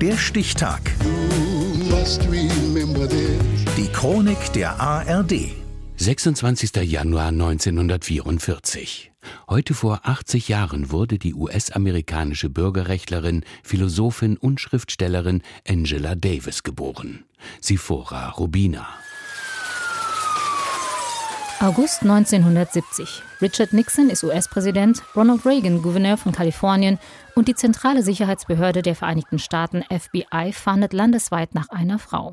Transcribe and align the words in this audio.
Der 0.00 0.16
Stichtag. 0.16 0.80
Die 3.76 3.88
Chronik 3.88 4.52
der 4.52 4.80
ARD. 4.80 5.50
26. 5.96 6.76
Januar 6.84 7.28
1944. 7.28 9.10
Heute 9.48 9.74
vor 9.74 10.02
80 10.04 10.46
Jahren 10.46 10.92
wurde 10.92 11.18
die 11.18 11.34
US-amerikanische 11.34 12.48
Bürgerrechtlerin, 12.48 13.42
Philosophin 13.64 14.36
und 14.36 14.60
Schriftstellerin 14.60 15.42
Angela 15.66 16.14
Davis 16.14 16.62
geboren. 16.62 17.24
Sifora 17.60 18.28
Rubina. 18.28 18.86
August 21.60 22.02
1970. 22.02 23.20
Richard 23.42 23.72
Nixon 23.72 24.10
ist 24.10 24.22
US-Präsident, 24.22 25.02
Ronald 25.16 25.44
Reagan 25.44 25.82
Gouverneur 25.82 26.16
von 26.16 26.30
Kalifornien 26.30 27.00
und 27.34 27.48
die 27.48 27.56
zentrale 27.56 28.04
Sicherheitsbehörde 28.04 28.80
der 28.80 28.94
Vereinigten 28.94 29.40
Staaten 29.40 29.82
FBI 29.90 30.52
fahndet 30.52 30.92
landesweit 30.92 31.56
nach 31.56 31.68
einer 31.70 31.98
Frau. 31.98 32.32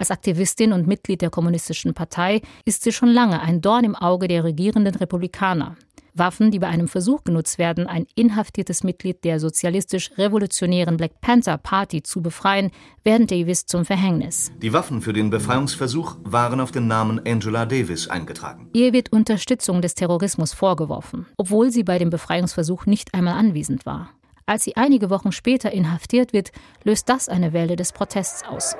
Als 0.00 0.10
Aktivistin 0.10 0.72
und 0.72 0.88
Mitglied 0.88 1.22
der 1.22 1.30
Kommunistischen 1.30 1.94
Partei 1.94 2.42
ist 2.64 2.82
sie 2.82 2.90
schon 2.90 3.08
lange 3.08 3.40
ein 3.40 3.60
Dorn 3.60 3.84
im 3.84 3.94
Auge 3.94 4.26
der 4.26 4.42
regierenden 4.42 4.96
Republikaner. 4.96 5.76
Waffen, 6.14 6.50
die 6.50 6.58
bei 6.58 6.68
einem 6.68 6.88
Versuch 6.88 7.24
genutzt 7.24 7.58
werden, 7.58 7.86
ein 7.86 8.06
inhaftiertes 8.14 8.84
Mitglied 8.84 9.24
der 9.24 9.40
sozialistisch-revolutionären 9.40 10.96
Black 10.96 11.20
Panther 11.20 11.58
Party 11.58 12.02
zu 12.02 12.22
befreien, 12.22 12.70
werden 13.04 13.26
Davis 13.26 13.66
zum 13.66 13.84
Verhängnis. 13.84 14.52
Die 14.60 14.72
Waffen 14.72 15.00
für 15.00 15.12
den 15.12 15.30
Befreiungsversuch 15.30 16.16
waren 16.24 16.60
auf 16.60 16.70
den 16.70 16.86
Namen 16.86 17.20
Angela 17.26 17.66
Davis 17.66 18.08
eingetragen. 18.08 18.68
Ihr 18.72 18.92
wird 18.92 19.12
Unterstützung 19.12 19.80
des 19.80 19.94
Terrorismus 19.94 20.52
vorgeworfen, 20.52 21.26
obwohl 21.36 21.70
sie 21.70 21.84
bei 21.84 21.98
dem 21.98 22.10
Befreiungsversuch 22.10 22.86
nicht 22.86 23.14
einmal 23.14 23.34
anwesend 23.34 23.86
war. 23.86 24.10
Als 24.44 24.64
sie 24.64 24.76
einige 24.76 25.08
Wochen 25.08 25.32
später 25.32 25.72
inhaftiert 25.72 26.32
wird, 26.32 26.52
löst 26.84 27.08
das 27.08 27.28
eine 27.28 27.52
Welle 27.52 27.76
des 27.76 27.92
Protests 27.92 28.42
aus. 28.44 28.74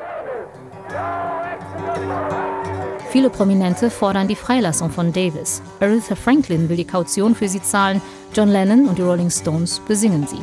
Viele 3.13 3.29
Prominente 3.29 3.91
fordern 3.91 4.27
die 4.27 4.35
Freilassung 4.35 4.89
von 4.89 5.13
Davis. 5.13 5.61
Aretha 5.81 6.15
Franklin 6.15 6.71
will 6.71 6.79
die 6.79 6.87
Kaution 6.87 7.35
für 7.35 7.47
sie 7.47 7.61
zahlen. 7.61 8.01
John 8.35 8.49
Lennon 8.49 8.89
und 8.89 8.97
die 8.97 9.03
Rolling 9.03 9.29
Stones 9.29 9.81
besingen 9.81 10.27
sie. 10.27 10.39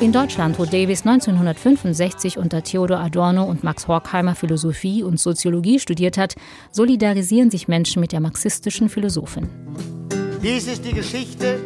In 0.00 0.10
Deutschland, 0.10 0.58
wo 0.58 0.64
Davis 0.64 1.06
1965 1.06 2.38
unter 2.38 2.62
Theodor 2.62 2.98
Adorno 2.98 3.44
und 3.44 3.62
Max 3.62 3.86
Horkheimer 3.88 4.34
Philosophie 4.34 5.02
und 5.02 5.20
Soziologie 5.20 5.78
studiert 5.78 6.16
hat, 6.16 6.34
solidarisieren 6.70 7.50
sich 7.50 7.68
Menschen 7.68 8.00
mit 8.00 8.12
der 8.12 8.20
marxistischen 8.20 8.88
Philosophin. 8.88 10.01
Dies 10.42 10.66
ist 10.66 10.84
die 10.84 10.92
Geschichte 10.92 11.60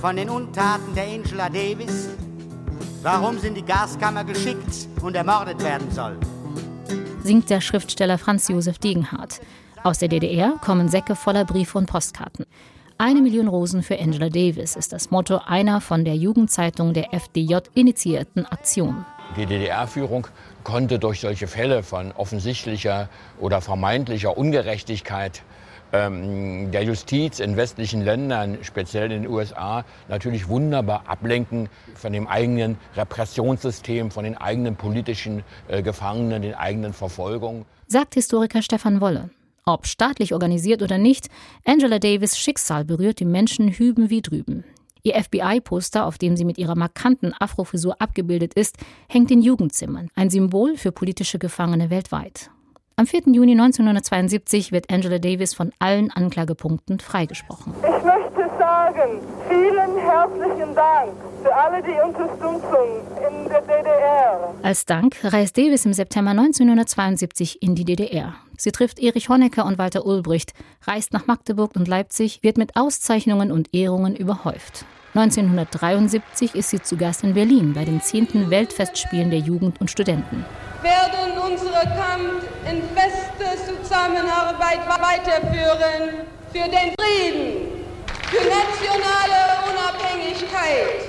von 0.00 0.16
den 0.16 0.30
Untaten 0.30 0.94
der 0.94 1.04
Angela 1.04 1.50
Davis, 1.50 2.08
warum 3.02 3.38
sie 3.38 3.48
in 3.48 3.54
die 3.54 3.62
Gaskammer 3.62 4.24
geschickt 4.24 4.88
und 5.02 5.14
ermordet 5.14 5.62
werden 5.62 5.90
soll. 5.90 6.16
Singt 7.22 7.50
der 7.50 7.60
Schriftsteller 7.60 8.16
Franz 8.16 8.48
Josef 8.48 8.78
Degenhardt. 8.78 9.42
Aus 9.84 9.98
der 9.98 10.08
DDR 10.08 10.54
kommen 10.64 10.88
Säcke 10.88 11.14
voller 11.14 11.44
Briefe 11.44 11.76
und 11.76 11.84
Postkarten. 11.84 12.46
Eine 12.96 13.20
Million 13.20 13.48
Rosen 13.48 13.82
für 13.82 14.00
Angela 14.00 14.30
Davis 14.30 14.76
ist 14.76 14.94
das 14.94 15.10
Motto 15.10 15.42
einer 15.44 15.82
von 15.82 16.06
der 16.06 16.16
Jugendzeitung 16.16 16.94
der 16.94 17.12
FDJ 17.12 17.56
initiierten 17.74 18.46
Aktion. 18.46 19.04
Die 19.36 19.44
DDR-Führung 19.44 20.26
konnte 20.64 20.98
durch 20.98 21.20
solche 21.20 21.48
Fälle 21.48 21.82
von 21.82 22.12
offensichtlicher 22.12 23.10
oder 23.38 23.60
vermeintlicher 23.60 24.38
Ungerechtigkeit 24.38 25.42
der 25.92 26.82
Justiz 26.84 27.38
in 27.38 27.56
westlichen 27.56 28.02
Ländern, 28.02 28.58
speziell 28.62 29.12
in 29.12 29.22
den 29.22 29.30
USA, 29.30 29.84
natürlich 30.08 30.48
wunderbar 30.48 31.04
ablenken 31.06 31.68
von 31.94 32.12
dem 32.12 32.26
eigenen 32.26 32.78
Repressionssystem, 32.96 34.10
von 34.10 34.24
den 34.24 34.36
eigenen 34.36 34.76
politischen 34.76 35.42
äh, 35.68 35.82
Gefangenen, 35.82 36.40
den 36.40 36.54
eigenen 36.54 36.94
Verfolgungen. 36.94 37.66
Sagt 37.88 38.14
Historiker 38.14 38.62
Stefan 38.62 39.02
Wolle. 39.02 39.28
Ob 39.64 39.86
staatlich 39.86 40.32
organisiert 40.32 40.82
oder 40.82 40.98
nicht, 40.98 41.28
Angela 41.64 41.98
Davis 41.98 42.38
Schicksal 42.38 42.84
berührt 42.84 43.20
die 43.20 43.24
Menschen 43.24 43.68
hüben 43.68 44.10
wie 44.10 44.22
drüben. 44.22 44.64
Ihr 45.04 45.14
FBI-Poster, 45.22 46.06
auf 46.06 46.16
dem 46.16 46.36
sie 46.36 46.44
mit 46.44 46.58
ihrer 46.58 46.74
markanten 46.74 47.34
Afrofrisur 47.38 48.00
abgebildet 48.00 48.54
ist, 48.54 48.76
hängt 49.08 49.30
in 49.30 49.42
Jugendzimmern, 49.42 50.08
ein 50.14 50.30
Symbol 50.30 50.76
für 50.76 50.92
politische 50.92 51.38
Gefangene 51.38 51.90
weltweit. 51.90 52.50
Am 52.96 53.06
4. 53.06 53.22
Juni 53.26 53.52
1972 53.52 54.70
wird 54.70 54.90
Angela 54.90 55.18
Davis 55.18 55.54
von 55.54 55.72
allen 55.78 56.10
Anklagepunkten 56.10 57.00
freigesprochen. 57.00 57.72
Ich 57.80 58.04
möchte 58.04 58.50
sagen, 58.58 59.20
vielen 59.48 59.96
herzlichen 59.96 60.74
Dank 60.74 61.12
für 61.42 61.54
alle 61.54 61.82
die 61.82 61.98
Unterstützung 62.04 63.00
in 63.16 63.48
der 63.48 63.62
DDR. 63.62 64.54
Als 64.62 64.84
Dank 64.84 65.16
reist 65.24 65.56
Davis 65.56 65.86
im 65.86 65.94
September 65.94 66.32
1972 66.32 67.62
in 67.62 67.74
die 67.74 67.86
DDR. 67.86 68.34
Sie 68.58 68.72
trifft 68.72 68.98
Erich 68.98 69.30
Honecker 69.30 69.64
und 69.64 69.78
Walter 69.78 70.04
Ulbricht, 70.04 70.52
reist 70.82 71.14
nach 71.14 71.26
Magdeburg 71.26 71.74
und 71.74 71.88
Leipzig, 71.88 72.42
wird 72.42 72.58
mit 72.58 72.76
Auszeichnungen 72.76 73.50
und 73.50 73.74
Ehrungen 73.74 74.14
überhäuft. 74.14 74.84
1973 75.14 76.54
ist 76.54 76.70
sie 76.70 76.82
zu 76.82 76.96
Gast 76.96 77.24
in 77.24 77.34
Berlin 77.34 77.72
bei 77.72 77.84
den 77.84 78.02
10. 78.02 78.50
Weltfestspielen 78.50 79.30
der 79.30 79.40
Jugend 79.40 79.80
und 79.80 79.90
Studenten. 79.90 80.44
Werden 80.82 81.38
unsere 81.38 81.82
Kampf 81.82 82.51
in 82.70 82.82
feste 82.94 83.82
Zusammenarbeit 83.82 84.80
weiterführen 84.88 86.26
für 86.52 86.68
den 86.68 86.94
Frieden, 86.98 87.84
für 88.30 88.44
nationale 88.48 89.40
Unabhängigkeit, 89.70 91.08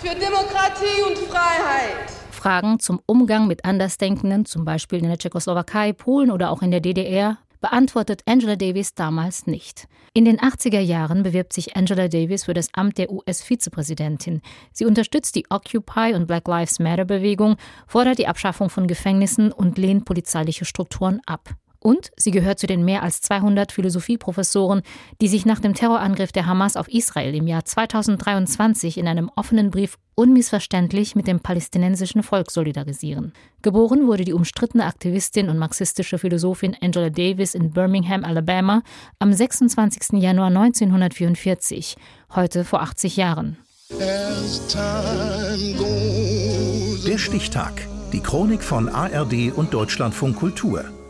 für 0.00 0.14
Demokratie 0.14 1.02
und 1.06 1.18
Freiheit. 1.18 2.10
Fragen 2.30 2.78
zum 2.78 3.00
Umgang 3.06 3.46
mit 3.46 3.64
Andersdenkenden, 3.64 4.44
zum 4.44 4.64
Beispiel 4.64 5.00
in 5.00 5.08
der 5.08 5.18
Tschechoslowakei, 5.18 5.92
Polen 5.92 6.30
oder 6.30 6.50
auch 6.50 6.62
in 6.62 6.70
der 6.70 6.80
DDR, 6.80 7.38
beantwortet 7.60 8.22
Angela 8.26 8.56
Davis 8.56 8.94
damals 8.94 9.46
nicht. 9.46 9.88
In 10.14 10.24
den 10.24 10.38
80er 10.38 10.80
Jahren 10.80 11.22
bewirbt 11.22 11.52
sich 11.52 11.76
Angela 11.76 12.08
Davis 12.08 12.44
für 12.44 12.54
das 12.54 12.68
Amt 12.72 12.98
der 12.98 13.10
US-Vizepräsidentin. 13.10 14.40
Sie 14.72 14.86
unterstützt 14.86 15.34
die 15.34 15.46
Occupy 15.50 16.14
und 16.14 16.26
Black 16.26 16.48
Lives 16.48 16.78
Matter-Bewegung, 16.78 17.56
fordert 17.86 18.18
die 18.18 18.26
Abschaffung 18.26 18.70
von 18.70 18.86
Gefängnissen 18.86 19.52
und 19.52 19.78
lehnt 19.78 20.04
polizeiliche 20.04 20.64
Strukturen 20.64 21.20
ab. 21.26 21.54
Und 21.88 22.10
sie 22.18 22.32
gehört 22.32 22.58
zu 22.58 22.66
den 22.66 22.84
mehr 22.84 23.02
als 23.02 23.22
200 23.22 23.72
Philosophieprofessoren, 23.72 24.82
die 25.22 25.28
sich 25.28 25.46
nach 25.46 25.58
dem 25.58 25.72
Terrorangriff 25.72 26.32
der 26.32 26.44
Hamas 26.44 26.76
auf 26.76 26.86
Israel 26.88 27.34
im 27.34 27.46
Jahr 27.46 27.64
2023 27.64 28.98
in 28.98 29.08
einem 29.08 29.30
offenen 29.36 29.70
Brief 29.70 29.96
unmissverständlich 30.14 31.16
mit 31.16 31.26
dem 31.26 31.40
palästinensischen 31.40 32.22
Volk 32.22 32.50
solidarisieren. 32.50 33.32
Geboren 33.62 34.06
wurde 34.06 34.26
die 34.26 34.34
umstrittene 34.34 34.84
Aktivistin 34.84 35.48
und 35.48 35.56
marxistische 35.56 36.18
Philosophin 36.18 36.76
Angela 36.78 37.08
Davis 37.08 37.54
in 37.54 37.70
Birmingham, 37.70 38.22
Alabama, 38.22 38.82
am 39.18 39.32
26. 39.32 40.20
Januar 40.20 40.48
1944, 40.48 41.96
heute 42.34 42.66
vor 42.66 42.82
80 42.82 43.16
Jahren. 43.16 43.56
Der 47.06 47.16
Stichtag. 47.16 47.88
Die 48.12 48.20
Chronik 48.20 48.62
von 48.62 48.90
ARD 48.90 49.52
und 49.56 49.72
Deutschlandfunk 49.72 50.36
Kultur 50.36 50.84